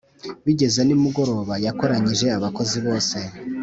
[0.45, 3.17] Bigeze nimugoroba, yakoranyije abakozi bose